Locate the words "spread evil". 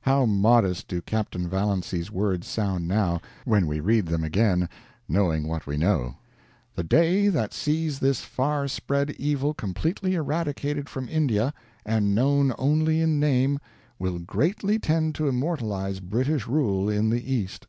8.66-9.52